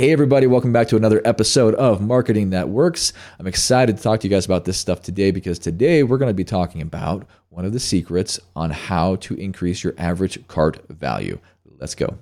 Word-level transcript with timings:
Hey, 0.00 0.12
everybody, 0.12 0.46
welcome 0.46 0.72
back 0.72 0.88
to 0.88 0.96
another 0.96 1.20
episode 1.26 1.74
of 1.74 2.00
Marketing 2.00 2.48
That 2.48 2.70
Works. 2.70 3.12
I'm 3.38 3.46
excited 3.46 3.98
to 3.98 4.02
talk 4.02 4.20
to 4.20 4.26
you 4.26 4.34
guys 4.34 4.46
about 4.46 4.64
this 4.64 4.78
stuff 4.78 5.02
today 5.02 5.30
because 5.30 5.58
today 5.58 6.04
we're 6.04 6.16
going 6.16 6.30
to 6.30 6.34
be 6.34 6.42
talking 6.42 6.80
about 6.80 7.26
one 7.50 7.66
of 7.66 7.74
the 7.74 7.80
secrets 7.80 8.40
on 8.56 8.70
how 8.70 9.16
to 9.16 9.34
increase 9.34 9.84
your 9.84 9.92
average 9.98 10.48
cart 10.48 10.80
value. 10.88 11.38
Let's 11.78 11.94
go. 11.94 12.16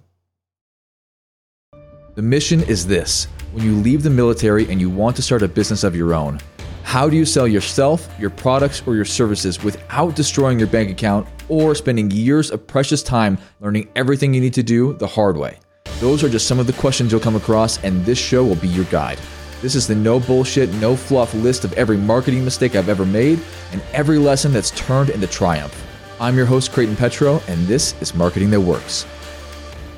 The 2.17 2.23
mission 2.23 2.65
is 2.65 2.85
this 2.85 3.27
when 3.53 3.65
you 3.65 3.77
leave 3.77 4.03
the 4.03 4.11
military 4.11 4.69
and 4.69 4.81
you 4.81 4.91
want 4.91 5.15
to 5.15 5.23
start 5.23 5.45
a 5.45 5.49
business 5.49 5.85
of 5.85 5.95
your 5.95 6.15
own, 6.15 6.41
how 6.83 7.09
do 7.09 7.17
you 7.17 7.25
sell 7.25 7.47
yourself, 7.47 8.13
your 8.19 8.31
products, 8.31 8.83
or 8.89 8.97
your 8.97 9.05
services 9.05 9.63
without 9.63 10.17
destroying 10.17 10.59
your 10.59 10.67
bank 10.67 10.91
account 10.91 11.29
or 11.49 11.77
spending 11.77 12.11
years 12.11 12.51
of 12.51 12.67
precious 12.67 13.05
time 13.05 13.39
learning 13.61 13.89
everything 13.95 14.35
you 14.35 14.41
need 14.41 14.55
to 14.55 14.65
do 14.65 14.95
the 14.95 15.07
hard 15.07 15.37
way? 15.37 15.61
Those 16.01 16.23
are 16.23 16.29
just 16.29 16.47
some 16.47 16.61
of 16.61 16.69
the 16.69 16.73
questions 16.75 17.11
you'll 17.11 17.21
come 17.21 17.35
across, 17.35 17.83
and 17.83 18.05
this 18.05 18.19
show 18.19 18.45
will 18.45 18.55
be 18.55 18.69
your 18.69 18.85
guide. 18.85 19.19
This 19.61 19.75
is 19.75 19.89
the 19.89 19.97
no 19.97 20.21
bullshit, 20.21 20.73
no 20.75 20.95
fluff 20.95 21.35
list 21.35 21.65
of 21.65 21.73
every 21.73 21.97
marketing 21.97 22.45
mistake 22.45 22.77
I've 22.77 22.89
ever 22.89 23.05
made 23.05 23.41
and 23.73 23.83
every 23.93 24.19
lesson 24.19 24.53
that's 24.53 24.71
turned 24.71 25.11
into 25.11 25.27
triumph. 25.27 25.85
I'm 26.21 26.37
your 26.37 26.47
host, 26.47 26.71
Creighton 26.71 26.95
Petro, 26.95 27.43
and 27.49 27.67
this 27.67 28.01
is 28.01 28.15
Marketing 28.15 28.49
That 28.51 28.61
Works. 28.61 29.07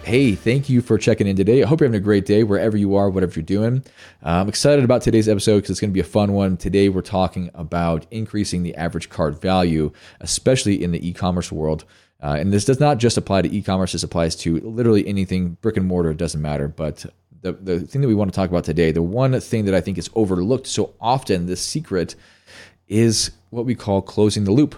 Hey, 0.03 0.35
thank 0.35 0.71
you 0.71 0.81
for 0.81 0.97
checking 0.97 1.27
in 1.27 1.37
today. 1.37 1.63
I 1.63 1.67
hope 1.67 1.81
you're 1.81 1.89
having 1.89 2.01
a 2.01 2.03
great 2.03 2.25
day 2.25 2.45
wherever 2.45 2.79
you 2.79 2.97
are, 2.97 3.11
whatever 3.11 3.35
you're 3.35 3.43
doing. 3.43 3.85
Uh, 4.25 4.41
I'm 4.41 4.49
excited 4.49 4.83
about 4.83 5.03
today's 5.03 5.29
episode 5.29 5.57
because 5.57 5.71
it's 5.71 5.81
going 5.81 5.91
to 5.91 5.95
be 5.95 6.01
a 6.01 6.05
fun 6.05 6.33
one. 6.33 6.57
Today, 6.57 6.89
we're 6.89 7.03
talking 7.03 7.51
about 7.55 8.07
increasing 8.11 8.63
the 8.63 8.75
average 8.75 9.11
cart 9.11 9.39
value, 9.39 9.93
especially 10.21 10.83
in 10.83 10.93
the 10.93 11.07
e 11.07 11.13
commerce 11.13 11.53
world. 11.53 11.85
Uh, 12.23 12.37
and 12.39 12.53
this 12.53 12.65
does 12.65 12.81
not 12.81 12.99
just 12.99 13.17
apply 13.17 13.43
to 13.43 13.55
e-commerce; 13.55 13.93
this 13.93 14.03
applies 14.03 14.37
to 14.37 14.61
literally 14.61 15.07
anything 15.07 15.57
brick 15.61 15.77
and 15.77 15.87
mortar. 15.87 16.11
It 16.11 16.19
doesn't 16.19 16.43
matter. 16.43 16.69
But 16.69 17.07
the 17.41 17.53
the 17.53 17.81
thing 17.81 18.03
that 18.03 18.09
we 18.09 18.15
want 18.15 18.31
to 18.31 18.37
talk 18.37 18.51
about 18.51 18.65
today, 18.65 18.93
the 18.93 19.03
one 19.03 19.39
thing 19.41 19.65
that 19.65 19.75
I 19.75 19.81
think 19.81 19.99
is 19.99 20.11
overlooked 20.15 20.67
so 20.67 20.95
often, 21.01 21.47
this 21.47 21.63
secret, 21.63 22.15
is 22.89 23.31
what 23.51 23.65
we 23.65 23.75
call 23.75 24.03
closing 24.03 24.45
the 24.45 24.53
loop. 24.53 24.75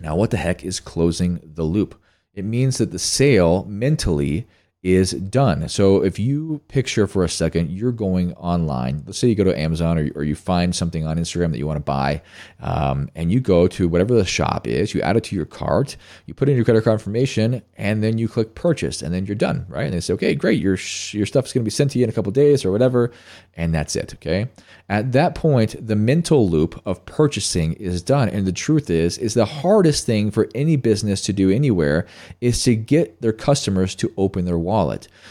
Now, 0.00 0.16
what 0.16 0.30
the 0.30 0.36
heck 0.36 0.64
is 0.64 0.80
closing 0.80 1.40
the 1.42 1.62
loop? 1.62 1.98
It 2.34 2.44
means 2.44 2.78
that 2.78 2.90
the 2.90 2.98
sale 2.98 3.64
mentally 3.68 4.46
is 4.82 5.12
done. 5.12 5.68
So 5.68 6.02
if 6.02 6.18
you 6.18 6.60
picture 6.66 7.06
for 7.06 7.22
a 7.22 7.28
second, 7.28 7.70
you're 7.70 7.92
going 7.92 8.32
online. 8.34 9.04
Let's 9.06 9.18
say 9.18 9.28
you 9.28 9.36
go 9.36 9.44
to 9.44 9.56
Amazon 9.56 9.96
or, 9.96 10.10
or 10.16 10.24
you 10.24 10.34
find 10.34 10.74
something 10.74 11.06
on 11.06 11.18
Instagram 11.18 11.52
that 11.52 11.58
you 11.58 11.68
want 11.68 11.76
to 11.76 11.84
buy, 11.84 12.20
um, 12.60 13.08
and 13.14 13.30
you 13.30 13.38
go 13.38 13.68
to 13.68 13.88
whatever 13.88 14.14
the 14.14 14.24
shop 14.24 14.66
is. 14.66 14.92
You 14.92 15.00
add 15.02 15.16
it 15.16 15.24
to 15.24 15.36
your 15.36 15.44
cart. 15.44 15.96
You 16.26 16.34
put 16.34 16.48
in 16.48 16.56
your 16.56 16.64
credit 16.64 16.82
card 16.82 16.94
information, 16.94 17.62
and 17.76 18.02
then 18.02 18.18
you 18.18 18.26
click 18.28 18.56
purchase, 18.56 19.02
and 19.02 19.14
then 19.14 19.24
you're 19.24 19.36
done. 19.36 19.66
Right? 19.68 19.84
And 19.84 19.94
they 19.94 20.00
say, 20.00 20.14
okay, 20.14 20.34
great. 20.34 20.60
Your 20.60 20.76
your 21.12 21.26
stuff's 21.26 21.52
going 21.52 21.62
to 21.62 21.64
be 21.64 21.70
sent 21.70 21.92
to 21.92 21.98
you 21.98 22.04
in 22.04 22.10
a 22.10 22.12
couple 22.12 22.32
days 22.32 22.64
or 22.64 22.72
whatever, 22.72 23.12
and 23.54 23.72
that's 23.72 23.94
it. 23.94 24.14
Okay. 24.14 24.48
At 24.88 25.12
that 25.12 25.34
point, 25.34 25.86
the 25.86 25.96
mental 25.96 26.50
loop 26.50 26.82
of 26.84 27.06
purchasing 27.06 27.74
is 27.74 28.02
done. 28.02 28.28
And 28.28 28.46
the 28.46 28.52
truth 28.52 28.90
is, 28.90 29.16
is 29.16 29.34
the 29.34 29.46
hardest 29.46 30.04
thing 30.04 30.30
for 30.30 30.48
any 30.54 30.76
business 30.76 31.22
to 31.22 31.32
do 31.32 31.50
anywhere 31.50 32.06
is 32.40 32.62
to 32.64 32.74
get 32.74 33.22
their 33.22 33.32
customers 33.32 33.94
to 33.94 34.12
open 34.16 34.44
their 34.44 34.58
wallet. 34.58 34.71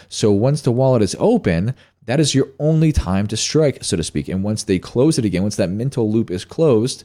So 0.10 0.32
once 0.32 0.62
the 0.62 0.72
wallet 0.72 1.02
is 1.02 1.16
open, 1.20 1.74
that 2.06 2.20
is 2.20 2.36
your 2.36 2.48
only 2.60 2.92
time 2.92 3.28
to 3.28 3.38
strike, 3.38 3.84
so 3.84 3.98
to 3.98 4.04
speak. 4.04 4.28
And 4.28 4.44
once 4.44 4.64
they 4.64 4.80
close 4.80 5.18
it 5.18 5.26
again, 5.26 5.44
once 5.44 5.56
that 5.58 5.70
mental 5.70 6.12
loop 6.12 6.32
is 6.32 6.46
closed, 6.46 7.04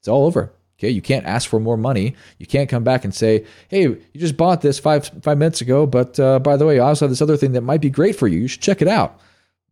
it's 0.00 0.08
all 0.08 0.26
over. 0.26 0.52
Okay, 0.78 0.90
you 0.90 1.02
can't 1.02 1.26
ask 1.26 1.48
for 1.48 1.60
more 1.60 1.76
money. 1.76 2.16
You 2.38 2.46
can't 2.46 2.68
come 2.68 2.82
back 2.82 3.04
and 3.04 3.14
say, 3.14 3.46
"Hey, 3.68 3.82
you 3.82 4.00
just 4.16 4.36
bought 4.36 4.62
this 4.62 4.80
five 4.80 5.08
five 5.22 5.38
minutes 5.38 5.60
ago, 5.60 5.86
but 5.86 6.18
uh, 6.18 6.40
by 6.40 6.56
the 6.56 6.66
way, 6.66 6.80
I 6.80 6.86
also 6.88 7.04
have 7.04 7.10
this 7.10 7.22
other 7.22 7.36
thing 7.36 7.52
that 7.52 7.60
might 7.60 7.80
be 7.80 7.90
great 7.90 8.16
for 8.16 8.26
you. 8.26 8.40
You 8.40 8.48
should 8.48 8.62
check 8.62 8.82
it 8.82 8.88
out." 8.88 9.20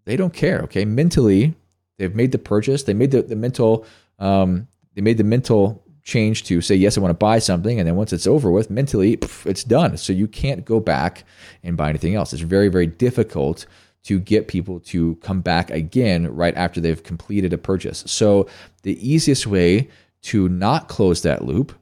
They 0.05 0.17
don't 0.17 0.33
care. 0.33 0.61
Okay, 0.61 0.85
mentally, 0.85 1.55
They've 2.01 2.15
made 2.15 2.33
the 2.33 2.39
purchase. 2.39 2.85
They 2.85 2.95
made 2.95 3.11
the, 3.11 3.21
the 3.21 3.37
mental 3.37 3.85
um, 4.19 4.69
they 4.95 5.03
made 5.03 5.19
the 5.19 5.25
mental 5.25 5.85
change 6.03 6.45
to 6.45 6.61
say 6.61 6.75
yes, 6.75 6.97
I 6.97 7.01
want 7.01 7.11
to 7.11 7.15
buy 7.15 7.39
something, 7.39 7.79
and 7.79 7.87
then 7.87 7.97
once 7.97 8.13
it's 8.13 8.27
over 8.27 8.51
with, 8.51 8.71
mentally 8.71 9.19
it's 9.45 9.65
done. 9.65 9.97
So 9.97 10.13
you 10.13 10.27
can't 10.27 10.65
go 10.65 10.81
back 10.81 11.25
and 11.63 11.77
buy 11.77 11.89
anything 11.89 12.15
else. 12.15 12.33
It's 12.33 12.43
very 12.43 12.69
very 12.69 12.87
difficult 12.87 13.67
to 14.03 14.19
get 14.19 14.49
people 14.49 14.81
to 14.81 15.17
come 15.17 15.41
back 15.41 15.71
again 15.71 16.27
right 16.35 16.57
after 16.57 16.81
they've 16.81 17.03
completed 17.03 17.53
a 17.53 17.59
purchase. 17.59 18.03
So 18.07 18.49
the 18.83 18.97
easiest 19.07 19.47
way 19.47 19.89
to 20.23 20.49
not 20.49 20.89
close 20.89 21.23
that 21.23 21.45
loop 21.45 21.73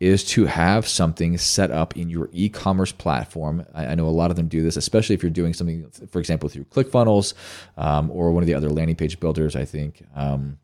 is 0.00 0.24
to 0.24 0.46
have 0.46 0.86
something 0.86 1.38
set 1.38 1.70
up 1.70 1.96
in 1.96 2.10
your 2.10 2.28
e-commerce 2.32 2.92
platform. 2.92 3.64
I, 3.74 3.86
I, 3.86 3.94
know 3.94 4.08
a 4.08 4.10
lot 4.10 4.30
of 4.30 4.36
them 4.36 4.48
do 4.48 4.62
this, 4.62 4.76
especially 4.76 5.14
if 5.14 5.22
you're 5.22 5.30
doing 5.30 5.54
something, 5.54 5.88
for 6.10 6.18
example, 6.18 6.48
through 6.48 6.64
ClickFunnels 6.64 7.34
um, 7.76 8.10
or 8.10 8.32
one 8.32 8.42
of 8.42 8.48
the 8.48 8.54
other 8.54 8.70
landing 8.70 8.96
page 8.96 9.20
builders. 9.20 9.54
I 9.54 9.64
think 9.64 10.04
um, 10.16 10.58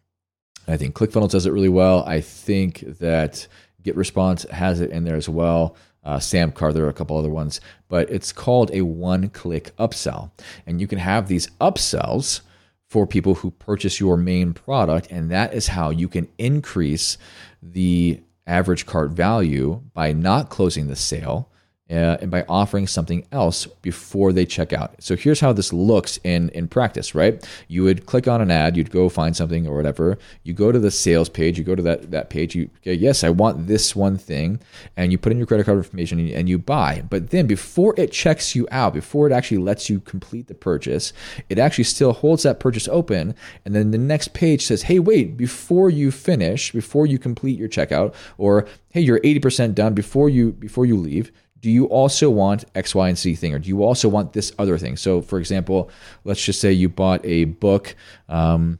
I 0.69 0.77
think 0.77 0.94
ClickFunnels 0.94 1.31
does 1.31 1.47
it 1.47 1.53
really 1.53 1.69
well. 1.69 2.04
I 2.04 2.21
think 2.21 2.81
that 2.99 3.47
GetResponse 3.82 4.49
has 4.50 4.81
it 4.81 4.91
in 4.91 5.04
there 5.04 5.16
as 5.16 5.28
well. 5.28 5.77
Uh, 6.04 6.19
Samcart, 6.19 6.75
there 6.75 6.84
are 6.84 6.91
a 6.91 6.94
couple 6.94 7.16
other 7.16 7.31
ones, 7.31 7.60
but 7.88 8.09
it's 8.10 8.32
called 8.32 8.71
a 8.72 8.82
one-click 8.82 9.75
upsell, 9.76 10.31
and 10.65 10.81
you 10.81 10.87
can 10.87 10.99
have 10.99 11.26
these 11.26 11.49
upsells 11.60 12.43
for 12.88 13.06
people 13.06 13.34
who 13.34 13.50
purchase 13.50 13.99
your 13.99 14.16
main 14.16 14.55
product, 14.55 15.09
and 15.10 15.31
that 15.31 15.53
is 15.53 15.69
how 15.69 15.91
you 15.91 16.09
can 16.09 16.28
increase 16.38 17.19
the 17.60 18.21
average 18.47 18.87
cart 18.87 19.10
value 19.10 19.82
by 19.93 20.12
not 20.12 20.49
closing 20.49 20.87
the 20.87 20.94
sale 20.94 21.50
uh, 21.88 22.16
and 22.20 22.32
by 22.32 22.44
offering 22.48 22.86
something 22.86 23.24
else 23.30 23.66
before 23.80 24.32
they 24.32 24.44
check 24.44 24.72
out. 24.72 24.94
So 24.98 25.14
here's 25.14 25.38
how 25.38 25.52
this 25.52 25.72
looks 25.72 26.19
in 26.24 26.48
in 26.48 26.66
practice, 26.66 27.14
right? 27.14 27.47
You 27.69 27.84
would 27.84 28.06
click 28.06 28.26
on 28.26 28.41
an 28.41 28.50
ad, 28.50 28.76
you'd 28.76 28.91
go 28.91 29.08
find 29.08 29.36
something 29.36 29.69
or 29.69 29.76
whatever. 29.76 30.19
You 30.42 30.52
go 30.52 30.72
to 30.72 30.80
the 30.80 30.91
sales 30.91 31.28
page, 31.28 31.58
you 31.58 31.64
go 31.64 31.76
to 31.76 31.82
that 31.82 32.10
that 32.10 32.28
page, 32.28 32.56
you 32.56 32.70
okay, 32.78 32.94
yes, 32.94 33.22
I 33.22 33.30
want 33.30 33.69
this 33.69 33.94
one 33.94 34.19
thing, 34.19 34.60
and 34.96 35.12
you 35.12 35.19
put 35.19 35.30
in 35.30 35.38
your 35.38 35.46
credit 35.46 35.64
card 35.64 35.78
information 35.78 36.19
and 36.19 36.28
you, 36.28 36.34
and 36.34 36.48
you 36.48 36.58
buy. 36.58 37.04
But 37.08 37.30
then 37.30 37.46
before 37.46 37.94
it 37.96 38.10
checks 38.10 38.56
you 38.56 38.66
out, 38.72 38.92
before 38.92 39.28
it 39.28 39.32
actually 39.32 39.58
lets 39.58 39.88
you 39.88 40.00
complete 40.00 40.48
the 40.48 40.54
purchase, 40.54 41.12
it 41.48 41.58
actually 41.58 41.84
still 41.84 42.14
holds 42.14 42.42
that 42.42 42.58
purchase 42.58 42.88
open, 42.88 43.36
and 43.64 43.76
then 43.76 43.92
the 43.92 43.98
next 43.98 44.34
page 44.34 44.66
says, 44.66 44.82
"Hey, 44.82 44.98
wait, 44.98 45.36
before 45.36 45.88
you 45.88 46.10
finish, 46.10 46.72
before 46.72 47.06
you 47.06 47.19
complete 47.19 47.58
your 47.58 47.69
checkout, 47.69 48.12
or 48.38 48.66
hey, 48.91 49.02
you're 49.02 49.20
80% 49.20 49.76
done 49.76 49.94
before 49.94 50.28
you 50.28 50.50
before 50.50 50.84
you 50.84 50.96
leave." 50.96 51.30
Do 51.66 51.72
you 51.72 51.87
also 51.87 52.31
want 52.31 52.65
X, 52.77 52.94
Y, 52.94 53.09
and 53.09 53.19
Z 53.19 53.34
thing, 53.34 53.53
or 53.53 53.59
do 53.59 53.69
you 53.69 53.82
also 53.82 54.09
want 54.09 54.34
this 54.34 54.53
other 54.56 54.78
thing? 54.78 54.97
So, 54.97 55.21
for 55.21 55.41
example, 55.41 55.91
let's 56.22 56.41
just 56.41 56.60
say 56.60 56.71
you 56.71 56.88
bought 56.88 57.27
a 57.27 57.47
book 57.47 57.97
um, 58.28 58.78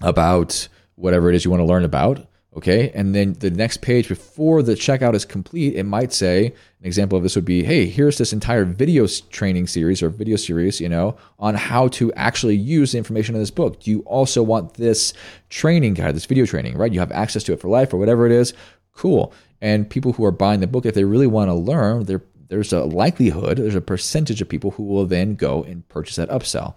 about 0.00 0.66
whatever 0.94 1.28
it 1.28 1.34
is 1.34 1.44
you 1.44 1.50
want 1.50 1.60
to 1.60 1.66
learn 1.66 1.84
about. 1.84 2.26
Okay. 2.56 2.90
And 2.94 3.14
then 3.14 3.34
the 3.34 3.50
next 3.50 3.82
page 3.82 4.08
before 4.08 4.62
the 4.62 4.72
checkout 4.72 5.12
is 5.12 5.26
complete, 5.26 5.74
it 5.74 5.82
might 5.82 6.10
say, 6.10 6.46
an 6.46 6.86
example 6.86 7.18
of 7.18 7.22
this 7.22 7.36
would 7.36 7.44
be, 7.44 7.62
hey, 7.62 7.84
here's 7.84 8.16
this 8.16 8.32
entire 8.32 8.64
video 8.64 9.06
training 9.28 9.66
series 9.66 10.02
or 10.02 10.08
video 10.08 10.36
series, 10.36 10.80
you 10.80 10.88
know, 10.88 11.18
on 11.38 11.54
how 11.54 11.88
to 11.88 12.10
actually 12.14 12.56
use 12.56 12.92
the 12.92 12.98
information 12.98 13.34
in 13.34 13.42
this 13.42 13.50
book. 13.50 13.80
Do 13.80 13.90
you 13.90 14.00
also 14.06 14.42
want 14.42 14.72
this 14.72 15.12
training 15.50 15.92
guide, 15.94 16.16
this 16.16 16.24
video 16.24 16.46
training, 16.46 16.78
right? 16.78 16.94
You 16.94 17.00
have 17.00 17.12
access 17.12 17.44
to 17.44 17.52
it 17.52 17.60
for 17.60 17.68
life 17.68 17.92
or 17.92 17.98
whatever 17.98 18.24
it 18.24 18.32
is. 18.32 18.54
Cool. 18.96 19.32
And 19.60 19.88
people 19.88 20.12
who 20.12 20.24
are 20.24 20.32
buying 20.32 20.60
the 20.60 20.66
book, 20.66 20.86
if 20.86 20.94
they 20.94 21.04
really 21.04 21.26
want 21.26 21.48
to 21.48 21.54
learn, 21.54 22.04
there's 22.48 22.72
a 22.72 22.84
likelihood, 22.84 23.58
there's 23.58 23.74
a 23.74 23.80
percentage 23.80 24.40
of 24.40 24.48
people 24.48 24.72
who 24.72 24.84
will 24.84 25.06
then 25.06 25.34
go 25.34 25.62
and 25.64 25.88
purchase 25.88 26.16
that 26.16 26.28
upsell. 26.30 26.74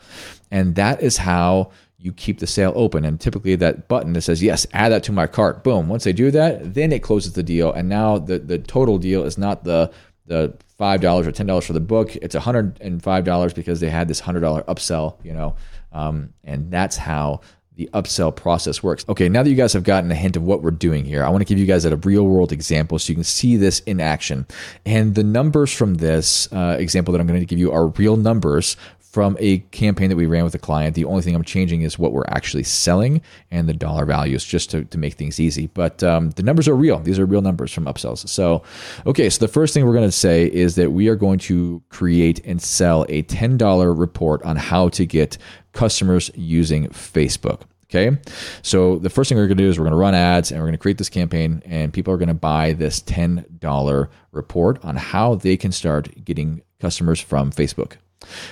And 0.52 0.76
that 0.76 1.02
is 1.02 1.18
how 1.18 1.72
you 1.98 2.14
keep 2.14 2.40
the 2.40 2.48
sale 2.48 2.72
open. 2.76 3.04
And 3.04 3.20
typically 3.20 3.56
that 3.58 3.88
button 3.88 4.14
that 4.14 4.22
says, 4.22 4.42
yes, 4.42 4.66
add 4.74 4.90
that 4.90 5.04
to 5.04 5.12
my 5.12 5.28
cart. 5.28 5.64
Boom. 5.64 5.90
Once 5.90 6.06
they 6.06 6.14
do 6.14 6.32
that, 6.32 6.74
then 6.74 6.92
it 6.92 7.04
closes 7.04 7.34
the 7.34 7.44
deal. 7.44 7.72
And 7.72 7.90
now 7.90 8.18
the, 8.18 8.40
the 8.40 8.58
total 8.58 8.98
deal 8.98 9.24
is 9.24 9.38
not 9.38 9.64
the 9.64 9.92
the 10.26 10.56
five 10.78 11.02
dollars 11.02 11.26
or 11.26 11.32
ten 11.32 11.48
dollars 11.48 11.66
for 11.66 11.74
the 11.74 11.80
book. 11.80 12.16
It's 12.18 12.36
hundred 12.36 12.80
and 12.82 13.02
five 13.04 13.26
dollars 13.26 13.52
because 13.52 13.80
they 13.80 13.90
had 13.90 14.08
this 14.08 14.20
hundred 14.20 14.42
dollar 14.42 14.62
upsell, 14.64 15.18
you 15.26 15.34
know. 15.34 15.56
Um, 15.92 16.34
and 16.44 16.72
that's 16.72 16.96
how 16.96 17.42
the 17.80 17.90
upsell 17.94 18.36
process 18.36 18.84
works. 18.84 19.06
Okay, 19.08 19.30
now 19.30 19.42
that 19.42 19.50
you 19.50 19.56
guys 19.56 19.72
have 19.72 19.86
gotten 19.86 20.12
a 20.12 20.16
hint 20.16 20.36
of 20.36 20.44
what 20.44 20.62
we're 20.62 20.70
doing 20.70 21.06
here, 21.06 21.24
I 21.24 21.30
want 21.30 21.40
to 21.40 21.46
give 21.46 21.58
you 21.58 21.66
guys 21.66 21.86
a 21.86 21.96
real 21.96 22.26
world 22.28 22.52
example 22.52 23.00
so 23.00 23.10
you 23.10 23.16
can 23.16 23.24
see 23.24 23.56
this 23.56 23.80
in 23.80 24.02
action. 24.02 24.46
And 24.86 25.16
the 25.16 25.24
numbers 25.24 25.72
from 25.72 25.96
this 25.96 26.52
uh, 26.52 26.76
example 26.78 27.14
that 27.14 27.22
I'm 27.22 27.28
going 27.28 27.40
to 27.40 27.46
give 27.46 27.58
you 27.58 27.72
are 27.72 27.88
real 27.88 28.18
numbers 28.18 28.76
from 29.12 29.36
a 29.40 29.60
campaign 29.72 30.10
that 30.10 30.16
we 30.16 30.28
ran 30.28 30.44
with 30.44 30.54
a 30.54 30.60
client. 30.60 30.96
The 30.96 31.06
only 31.06 31.24
thing 31.24 31.34
I'm 31.34 31.44
changing 31.44 31.82
is 31.82 31.98
what 31.98 32.14
we're 32.14 32.28
actually 32.28 32.64
selling 32.64 33.22
and 33.50 33.68
the 33.68 33.74
dollar 33.74 34.06
values 34.06 34.44
just 34.44 34.70
to, 34.72 34.86
to 34.86 34.98
make 35.00 35.16
things 35.16 35.40
easy. 35.40 35.68
But 35.68 36.04
um, 36.04 36.30
the 36.32 36.44
numbers 36.44 36.68
are 36.68 36.76
real. 36.76 37.00
These 37.00 37.18
are 37.18 37.26
real 37.26 37.42
numbers 37.42 37.74
from 37.74 37.86
upsells. 37.86 38.28
So, 38.30 38.62
okay, 39.08 39.30
so 39.30 39.40
the 39.40 39.52
first 39.52 39.74
thing 39.74 39.86
we're 39.86 39.94
going 39.94 40.08
to 40.08 40.12
say 40.12 40.46
is 40.46 40.76
that 40.76 40.92
we 40.92 41.08
are 41.08 41.16
going 41.16 41.40
to 41.40 41.82
create 41.90 42.40
and 42.46 42.62
sell 42.62 43.06
a 43.10 43.24
$10 43.24 44.00
report 44.00 44.44
on 44.44 44.58
how 44.58 44.90
to 44.90 45.06
get 45.06 45.40
customers 45.74 46.30
using 46.36 46.88
Facebook. 46.90 47.62
Okay. 47.86 48.16
So 48.62 49.00
the 49.00 49.10
first 49.10 49.30
thing 49.30 49.40
we're 49.40 49.48
going 49.48 49.58
to 49.58 49.64
do 49.64 49.70
is 49.70 49.80
we're 49.80 49.86
going 49.86 49.94
to 49.94 49.98
run 49.98 50.14
ads 50.14 50.52
and 50.52 50.60
we're 50.60 50.68
going 50.68 50.74
to 50.74 50.78
create 50.78 51.00
this 51.00 51.10
campaign, 51.10 51.64
and 51.66 51.92
people 51.92 52.14
are 52.14 52.18
going 52.18 52.28
to 52.28 52.36
buy 52.36 52.74
this 52.74 53.02
$10 53.02 54.08
report 54.32 54.86
on 54.86 54.96
how 54.96 55.34
they 55.34 55.58
can 55.58 55.72
start 55.72 56.24
getting 56.24 56.62
customers 56.80 57.20
from 57.20 57.52
Facebook. 57.52 57.94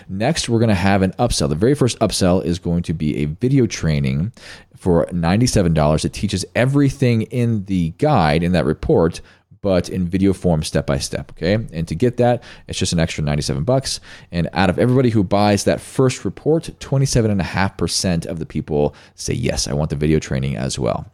Next, 0.09 0.49
we're 0.49 0.59
going 0.59 0.69
to 0.69 0.75
have 0.75 1.01
an 1.01 1.11
upsell. 1.13 1.49
The 1.49 1.55
very 1.55 1.75
first 1.75 1.99
upsell 1.99 2.43
is 2.43 2.59
going 2.59 2.83
to 2.83 2.93
be 2.93 3.17
a 3.17 3.25
video 3.25 3.65
training 3.65 4.31
for 4.75 5.05
$97 5.07 6.01
that 6.01 6.13
teaches 6.13 6.45
everything 6.55 7.23
in 7.23 7.65
the 7.65 7.89
guide 7.97 8.43
in 8.43 8.51
that 8.53 8.65
report 8.65 9.21
but 9.61 9.89
in 9.89 10.07
video 10.07 10.33
form 10.33 10.61
step 10.63 10.85
by 10.85 10.99
step 10.99 11.31
okay? 11.31 11.53
And 11.73 11.87
to 11.87 11.95
get 11.95 12.17
that 12.17 12.43
it's 12.67 12.77
just 12.77 12.93
an 12.93 12.99
extra 12.99 13.23
97 13.23 13.63
bucks. 13.63 13.99
And 14.31 14.47
out 14.53 14.69
of 14.69 14.77
everybody 14.77 15.09
who 15.09 15.23
buys 15.23 15.63
that 15.63 15.81
first 15.81 16.23
report 16.23 16.69
27.5% 16.79 18.25
of 18.27 18.39
the 18.39 18.45
people 18.45 18.95
say 19.15 19.33
yes 19.33 19.67
i 19.67 19.73
want 19.73 19.89
the 19.89 19.95
video 19.95 20.19
training 20.19 20.55
as 20.55 20.77
well 20.77 21.11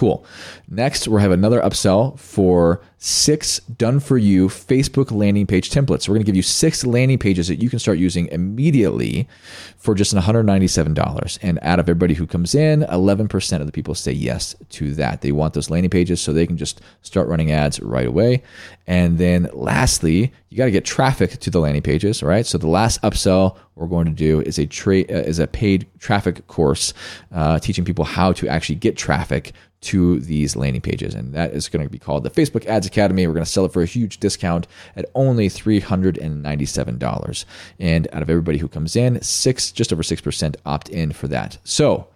Cool. 0.00 0.24
Next, 0.66 1.06
we'll 1.08 1.20
have 1.20 1.30
another 1.30 1.60
upsell 1.60 2.18
for 2.18 2.80
six 2.96 3.58
done 3.60 4.00
for 4.00 4.16
you 4.16 4.48
Facebook 4.48 5.10
landing 5.10 5.46
page 5.46 5.68
templates. 5.68 6.08
We're 6.08 6.14
going 6.14 6.24
to 6.24 6.26
give 6.26 6.36
you 6.36 6.42
six 6.42 6.86
landing 6.86 7.18
pages 7.18 7.48
that 7.48 7.62
you 7.62 7.68
can 7.68 7.78
start 7.78 7.98
using 7.98 8.26
immediately 8.28 9.28
for 9.76 9.94
just 9.94 10.14
$197. 10.14 11.38
And 11.42 11.58
out 11.60 11.80
of 11.80 11.84
everybody 11.84 12.14
who 12.14 12.26
comes 12.26 12.54
in, 12.54 12.80
11% 12.84 13.60
of 13.60 13.66
the 13.66 13.72
people 13.72 13.94
say 13.94 14.12
yes 14.12 14.56
to 14.70 14.94
that. 14.94 15.20
They 15.20 15.32
want 15.32 15.52
those 15.52 15.68
landing 15.68 15.90
pages 15.90 16.18
so 16.22 16.32
they 16.32 16.46
can 16.46 16.56
just 16.56 16.80
start 17.02 17.28
running 17.28 17.52
ads 17.52 17.78
right 17.80 18.06
away. 18.06 18.42
And 18.86 19.18
then 19.18 19.50
lastly, 19.52 20.32
you 20.48 20.56
got 20.56 20.64
to 20.64 20.70
get 20.70 20.84
traffic 20.84 21.38
to 21.40 21.50
the 21.50 21.60
landing 21.60 21.82
pages, 21.82 22.22
right? 22.22 22.46
So 22.46 22.58
the 22.58 22.68
last 22.68 23.02
upsell 23.02 23.56
we're 23.76 23.86
going 23.86 24.06
to 24.06 24.12
do 24.12 24.40
is 24.42 24.58
a 24.58 24.66
tra- 24.66 25.00
uh, 25.00 25.24
is 25.24 25.38
a 25.38 25.46
paid 25.46 25.86
traffic 25.98 26.46
course, 26.48 26.92
uh, 27.32 27.58
teaching 27.58 27.84
people 27.84 28.04
how 28.04 28.32
to 28.32 28.48
actually 28.48 28.74
get 28.74 28.96
traffic 28.96 29.52
to 29.82 30.20
these 30.20 30.56
landing 30.56 30.82
pages. 30.82 31.14
And 31.14 31.32
that 31.34 31.52
is 31.52 31.68
going 31.68 31.84
to 31.84 31.90
be 31.90 31.98
called 31.98 32.22
the 32.22 32.30
Facebook 32.30 32.66
Ads 32.66 32.86
Academy. 32.86 33.26
We're 33.26 33.34
going 33.34 33.44
to 33.44 33.50
sell 33.50 33.64
it 33.64 33.72
for 33.72 33.82
a 33.82 33.86
huge 33.86 34.18
discount 34.18 34.66
at 34.96 35.06
only 35.14 35.48
$397. 35.48 37.44
And 37.78 38.08
out 38.12 38.22
of 38.22 38.28
everybody 38.30 38.58
who 38.58 38.68
comes 38.68 38.94
in, 38.96 39.22
six, 39.22 39.72
just 39.72 39.92
over 39.92 40.02
6% 40.02 40.56
opt 40.66 40.88
in 40.90 41.12
for 41.12 41.28
that. 41.28 41.58
So 41.64 42.08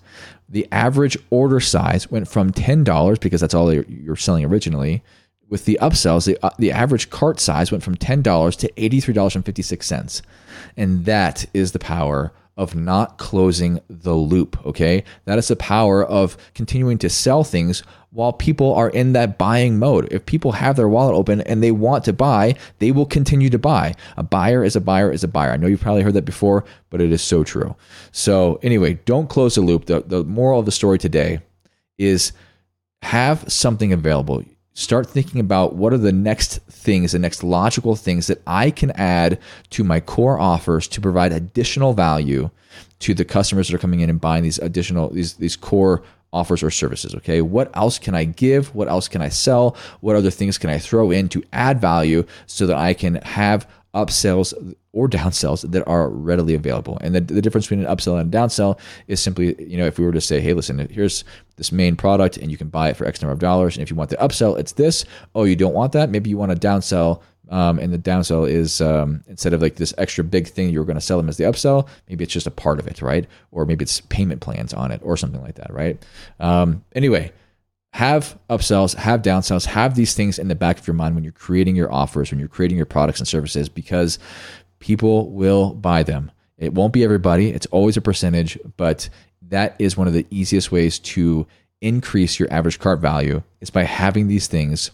The 0.49 0.69
average 0.73 1.19
order 1.31 1.61
size 1.61 2.11
went 2.11 2.26
from 2.29 2.52
$10 2.52 3.20
because 3.20 3.40
that's 3.40 3.55
all 3.55 3.73
you're 3.73 4.17
selling 4.17 4.44
originally. 4.44 5.02
With 5.49 5.64
the 5.64 5.79
upsells, 5.81 6.26
the, 6.26 6.37
uh, 6.44 6.50
the 6.58 6.73
average 6.73 7.08
cart 7.11 7.38
size 7.40 7.73
went 7.73 7.82
from 7.82 7.96
$10 7.96 8.56
to 8.58 8.70
$83.56. 8.73 10.20
And 10.76 11.06
that 11.06 11.46
is 11.55 11.73
the 11.73 11.79
power 11.79 12.35
of 12.58 12.75
not 12.75 13.16
closing 13.16 13.81
the 13.88 14.14
loop. 14.14 14.66
Okay. 14.66 15.05
That 15.25 15.38
is 15.38 15.49
the 15.49 15.56
power 15.56 16.05
of 16.05 16.37
continuing 16.55 16.99
to 16.99 17.08
sell 17.08 17.44
things 17.44 17.82
while 18.10 18.32
people 18.32 18.75
are 18.75 18.90
in 18.90 19.12
that 19.12 19.38
buying 19.38 19.78
mode. 19.78 20.08
If 20.10 20.26
people 20.26 20.52
have 20.52 20.76
their 20.76 20.88
wallet 20.88 21.14
open 21.14 21.40
and 21.43 21.62
they 21.62 21.70
want 21.70 22.05
to 22.05 22.12
buy, 22.12 22.56
they 22.81 22.90
will 22.90 23.06
continue 23.06 23.49
to 23.50 23.58
buy. 23.58 23.94
A 24.16 24.22
buyer 24.22 24.64
is 24.64 24.75
a 24.75 24.81
buyer 24.81 25.10
is 25.12 25.22
a 25.22 25.28
buyer. 25.28 25.52
I 25.52 25.56
know 25.56 25.69
you've 25.69 25.81
probably 25.81 26.02
heard 26.02 26.14
that 26.14 26.25
before, 26.25 26.64
but 26.90 27.00
it 27.00 27.12
is 27.12 27.22
so 27.22 27.44
true. 27.44 27.76
So, 28.10 28.58
anyway, 28.62 28.94
don't 29.04 29.28
close 29.28 29.54
the 29.54 29.61
loop. 29.61 29.87
The, 29.87 30.00
the 30.00 30.25
moral 30.25 30.58
of 30.58 30.66
the 30.66 30.72
story 30.72 30.99
today 30.99 31.40
is 31.96 32.32
have 33.02 33.50
something 33.50 33.93
available. 33.93 34.43
Start 34.78 35.10
thinking 35.10 35.40
about 35.40 35.75
what 35.75 35.92
are 35.92 35.98
the 35.98 36.12
next 36.12 36.58
things, 36.70 37.10
the 37.10 37.19
next 37.19 37.42
logical 37.42 37.96
things 37.96 38.28
that 38.28 38.40
I 38.46 38.70
can 38.70 38.92
add 38.92 39.40
to 39.70 39.82
my 39.82 39.98
core 39.98 40.38
offers 40.38 40.86
to 40.86 41.00
provide 41.00 41.32
additional 41.32 41.94
value 41.94 42.50
to 43.00 43.12
the 43.12 43.25
customers 43.25 43.66
that 43.66 43.75
are 43.75 43.80
coming 43.80 43.98
in 43.98 44.08
and 44.08 44.20
buying 44.20 44.44
these 44.44 44.60
additional 44.60 45.10
these 45.10 45.34
these 45.34 45.56
core 45.56 46.04
offers 46.32 46.62
or 46.62 46.70
services. 46.70 47.12
Okay. 47.16 47.42
What 47.42 47.76
else 47.76 47.98
can 47.98 48.14
I 48.14 48.22
give? 48.22 48.72
What 48.72 48.86
else 48.86 49.08
can 49.08 49.20
I 49.20 49.30
sell? 49.30 49.76
What 49.98 50.14
other 50.14 50.30
things 50.30 50.58
can 50.58 50.70
I 50.70 50.78
throw 50.78 51.10
in 51.10 51.28
to 51.30 51.42
add 51.52 51.80
value 51.80 52.25
so 52.46 52.64
that 52.69 52.76
I 52.76 52.94
can 52.94 53.16
have 53.16 53.69
upsells 53.94 54.55
or 54.93 55.08
downsells 55.08 55.69
that 55.70 55.87
are 55.87 56.08
readily 56.11 56.55
available. 56.55 56.99
And 57.00 57.14
the, 57.14 57.20
the 57.20 57.43
difference 57.43 57.67
between 57.67 57.85
an 57.85 57.94
upsell 57.94 58.20
and 58.20 58.32
a 58.32 58.37
downsell 58.38 58.79
is 59.06 59.20
simply, 59.20 59.55
you 59.62 59.76
know, 59.76 59.87
if 59.87 59.99
we 59.99 60.05
were 60.05 60.12
to 60.12 60.20
say, 60.20 60.40
hey, 60.40 60.52
listen, 60.52 60.88
here's 60.90 61.25
this 61.56 61.73
main 61.73 61.96
product 61.96 62.37
and 62.37 62.50
you 62.50 62.56
can 62.56 62.69
buy 62.69 62.90
it 62.90 62.96
for 62.96 63.06
X 63.06 63.23
number 63.23 63.32
of 63.32 63.38
dollars. 63.38 63.76
And 63.76 63.82
if 63.82 63.90
you 63.90 63.96
want 63.96 64.11
the 64.11 64.17
upsell, 64.17 64.58
it's 64.58 64.73
this. 64.73 65.05
Oh, 65.35 65.44
you 65.44 65.56
don't 65.56 65.75
want 65.75 65.93
that? 65.93 66.11
Maybe 66.11 66.31
you 66.31 66.37
want 66.37 66.52
a 66.52 66.56
downsell 66.56 67.23
um, 67.50 67.79
and 67.79 67.93
the 67.93 67.99
downsell 67.99 68.49
is 68.49 68.81
um, 68.81 69.25
instead 69.26 69.52
of 69.52 69.62
like 69.62 69.76
this 69.76 69.94
extra 69.99 70.23
big 70.23 70.49
thing 70.49 70.69
you're 70.69 70.85
going 70.85 70.96
to 70.96 71.00
sell 71.00 71.17
them 71.17 71.29
as 71.29 71.38
the 71.38 71.44
upsell, 71.44 71.88
maybe 72.08 72.25
it's 72.25 72.32
just 72.32 72.46
a 72.46 72.50
part 72.50 72.79
of 72.79 72.87
it, 72.87 73.00
right? 73.00 73.26
Or 73.52 73.64
maybe 73.64 73.85
it's 73.85 74.00
payment 74.02 74.40
plans 74.40 74.75
on 74.75 74.90
it 74.90 75.00
or 75.02 75.17
something 75.17 75.40
like 75.40 75.55
that, 75.55 75.73
right? 75.73 76.05
Um, 76.40 76.85
anyway, 76.94 77.32
have 77.93 78.38
upsells, 78.50 78.94
have 78.94 79.23
downsells, 79.23 79.67
have 79.67 79.94
these 79.94 80.14
things 80.14 80.38
in 80.38 80.49
the 80.49 80.55
back 80.55 80.79
of 80.79 80.87
your 80.87 80.94
mind 80.94 81.14
when 81.14 81.25
you're 81.25 81.32
creating 81.32 81.75
your 81.75 81.93
offers, 81.93 82.31
when 82.31 82.38
you're 82.38 82.49
creating 82.49 82.76
your 82.76 82.87
products 82.87 83.19
and 83.19 83.26
services, 83.26 83.69
because 83.69 84.19
people 84.79 85.31
will 85.31 85.75
buy 85.75 86.02
them. 86.02 86.31
It 86.58 86.75
won't 86.75 86.93
be 86.93 87.05
everybody, 87.05 87.50
it's 87.50 87.67
always 87.67 87.96
a 87.96 88.00
percentage, 88.00 88.58
but 88.76 89.08
that 89.43 89.76
is 89.79 89.96
one 89.96 90.06
of 90.06 90.12
the 90.12 90.26
easiest 90.31 90.70
ways 90.70 90.99
to 90.99 91.46
increase 91.81 92.38
your 92.38 92.52
average 92.52 92.79
cart 92.79 93.00
value 93.00 93.43
is 93.61 93.70
by 93.70 93.85
having 93.85 94.29
these 94.29 94.49
things 94.49 94.90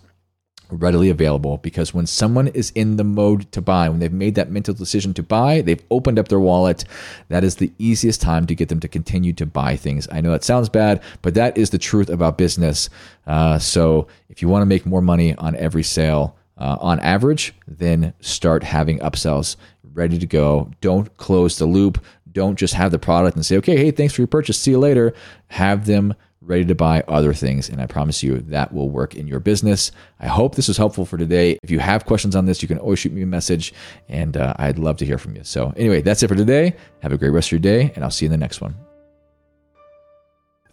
readily 0.70 1.10
available 1.10 1.58
because 1.58 1.94
when 1.94 2.06
someone 2.06 2.48
is 2.48 2.70
in 2.70 2.96
the 2.96 3.04
mode 3.04 3.50
to 3.52 3.60
buy, 3.60 3.88
when 3.88 4.00
they've 4.00 4.12
made 4.12 4.34
that 4.34 4.50
mental 4.50 4.74
decision 4.74 5.14
to 5.14 5.22
buy, 5.22 5.60
they've 5.60 5.82
opened 5.90 6.18
up 6.18 6.28
their 6.28 6.40
wallet, 6.40 6.84
that 7.28 7.44
is 7.44 7.56
the 7.56 7.72
easiest 7.78 8.20
time 8.20 8.46
to 8.46 8.54
get 8.54 8.68
them 8.68 8.80
to 8.80 8.88
continue 8.88 9.32
to 9.34 9.46
buy 9.46 9.76
things. 9.76 10.08
I 10.10 10.20
know 10.20 10.32
that 10.32 10.44
sounds 10.44 10.68
bad, 10.68 11.02
but 11.22 11.34
that 11.34 11.56
is 11.56 11.70
the 11.70 11.78
truth 11.78 12.08
about 12.08 12.38
business. 12.38 12.90
Uh, 13.26 13.58
so 13.58 14.08
if 14.28 14.42
you 14.42 14.48
want 14.48 14.62
to 14.62 14.66
make 14.66 14.86
more 14.86 15.02
money 15.02 15.34
on 15.36 15.56
every 15.56 15.82
sale, 15.82 16.36
uh, 16.56 16.76
on 16.80 17.00
average, 17.00 17.52
then 17.66 18.14
start 18.20 18.62
having 18.62 18.98
upsells 19.00 19.56
ready 19.92 20.18
to 20.18 20.26
go. 20.26 20.70
Don't 20.80 21.16
close 21.16 21.58
the 21.58 21.66
loop. 21.66 22.04
Don't 22.30 22.56
just 22.56 22.74
have 22.74 22.90
the 22.90 22.98
product 22.98 23.36
and 23.36 23.46
say, 23.46 23.56
okay, 23.58 23.76
hey, 23.76 23.90
thanks 23.90 24.14
for 24.14 24.20
your 24.20 24.28
purchase. 24.28 24.58
See 24.58 24.72
you 24.72 24.78
later. 24.78 25.14
Have 25.48 25.86
them 25.86 26.14
ready 26.44 26.64
to 26.64 26.74
buy 26.74 27.02
other 27.08 27.32
things. 27.34 27.68
And 27.68 27.80
I 27.80 27.86
promise 27.86 28.22
you 28.22 28.40
that 28.40 28.72
will 28.72 28.90
work 28.90 29.14
in 29.14 29.26
your 29.26 29.40
business. 29.40 29.92
I 30.20 30.28
hope 30.28 30.54
this 30.54 30.68
was 30.68 30.76
helpful 30.76 31.04
for 31.04 31.16
today. 31.16 31.58
If 31.62 31.70
you 31.70 31.78
have 31.78 32.04
questions 32.06 32.36
on 32.36 32.46
this, 32.46 32.62
you 32.62 32.68
can 32.68 32.78
always 32.78 32.98
shoot 32.98 33.12
me 33.12 33.22
a 33.22 33.26
message 33.26 33.72
and 34.08 34.36
uh, 34.36 34.54
I'd 34.56 34.78
love 34.78 34.96
to 34.98 35.06
hear 35.06 35.18
from 35.18 35.36
you. 35.36 35.44
So, 35.44 35.72
anyway, 35.76 36.02
that's 36.02 36.22
it 36.22 36.28
for 36.28 36.34
today. 36.34 36.76
Have 37.00 37.12
a 37.12 37.18
great 37.18 37.30
rest 37.30 37.48
of 37.48 37.52
your 37.52 37.60
day, 37.60 37.92
and 37.94 38.04
I'll 38.04 38.10
see 38.10 38.24
you 38.24 38.28
in 38.28 38.32
the 38.32 38.38
next 38.38 38.60
one. 38.60 38.74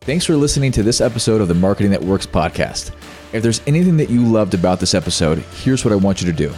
Thanks 0.02 0.26
for 0.26 0.36
listening 0.36 0.72
to 0.74 0.84
this 0.84 1.00
episode 1.00 1.42
of 1.42 1.48
the 1.48 1.54
Marketing 1.54 1.92
That 1.92 2.04
Works 2.04 2.26
podcast. 2.26 2.92
If 3.34 3.44
there's 3.44 3.62
anything 3.68 3.98
that 3.98 4.10
you 4.10 4.26
loved 4.26 4.56
about 4.56 4.80
this 4.80 4.96
episode, 4.96 5.38
here's 5.64 5.86
what 5.86 5.92
I 5.92 5.96
want 5.96 6.22
you 6.22 6.28
to 6.28 6.34
do. 6.36 6.52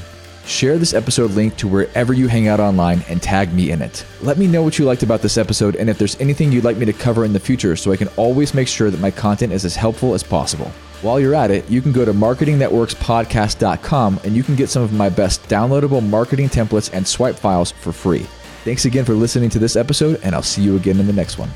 Share 0.45 0.77
this 0.77 0.93
episode 0.93 1.31
link 1.31 1.55
to 1.57 1.67
wherever 1.67 2.13
you 2.13 2.27
hang 2.27 2.47
out 2.47 2.59
online 2.59 3.03
and 3.07 3.21
tag 3.21 3.53
me 3.53 3.71
in 3.71 3.81
it. 3.81 4.05
Let 4.21 4.37
me 4.37 4.45
know 4.45 4.61
what 4.61 4.77
you 4.77 4.85
liked 4.85 5.03
about 5.03 5.21
this 5.21 5.37
episode 5.37 5.77
and 5.77 5.89
if 5.89 5.97
there's 5.97 6.19
anything 6.19 6.51
you'd 6.51 6.65
like 6.65 6.77
me 6.77 6.85
to 6.85 6.93
cover 6.93 7.23
in 7.23 7.31
the 7.31 7.39
future 7.39 7.75
so 7.75 7.91
I 7.91 7.97
can 7.97 8.09
always 8.17 8.53
make 8.53 8.67
sure 8.67 8.91
that 8.91 8.99
my 8.99 9.09
content 9.09 9.53
is 9.53 9.63
as 9.63 9.75
helpful 9.75 10.13
as 10.13 10.21
possible. 10.21 10.71
While 11.01 11.19
you're 11.19 11.35
at 11.35 11.51
it, 11.51 11.69
you 11.69 11.81
can 11.81 11.91
go 11.91 12.05
to 12.05 12.13
marketingthatworkspodcast.com 12.13 14.19
and 14.23 14.35
you 14.35 14.43
can 14.43 14.55
get 14.55 14.69
some 14.69 14.83
of 14.83 14.93
my 14.93 15.09
best 15.09 15.43
downloadable 15.47 16.07
marketing 16.07 16.49
templates 16.49 16.91
and 16.93 17.07
swipe 17.07 17.35
files 17.35 17.71
for 17.71 17.91
free. 17.91 18.25
Thanks 18.63 18.85
again 18.85 19.03
for 19.03 19.13
listening 19.13 19.49
to 19.49 19.59
this 19.59 19.75
episode, 19.75 20.21
and 20.23 20.33
I'll 20.33 20.41
see 20.41 20.61
you 20.61 20.77
again 20.77 20.97
in 21.01 21.07
the 21.07 21.11
next 21.11 21.37
one. 21.37 21.49